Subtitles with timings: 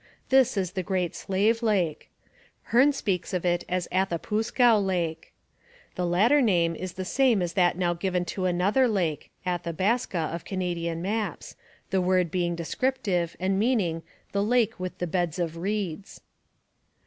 [0.29, 2.09] This is the Great Slave Lake;
[2.71, 5.31] Hearne speaks of it as Athaspuscow Lake.
[5.93, 10.43] The latter name is the same as that now given to another lake (Athabaska of
[10.43, 11.55] Canadian maps)
[11.91, 14.01] the word being descriptive and meaning
[14.31, 16.21] the lake with the beds of reeds.